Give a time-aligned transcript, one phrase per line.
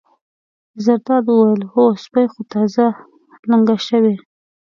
[0.83, 2.85] زرداد وویل: هو سپۍ خو تازه
[3.49, 4.15] لنګه شوې.